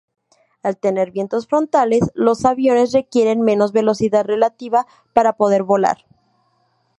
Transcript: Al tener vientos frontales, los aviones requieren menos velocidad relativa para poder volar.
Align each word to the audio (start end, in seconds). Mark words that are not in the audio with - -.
Al 0.63 0.77
tener 0.79 1.11
vientos 1.11 1.45
frontales, 1.45 2.09
los 2.15 2.43
aviones 2.43 2.91
requieren 2.91 3.41
menos 3.41 3.71
velocidad 3.71 4.25
relativa 4.25 4.87
para 5.13 5.33
poder 5.33 5.61
volar. 5.61 6.05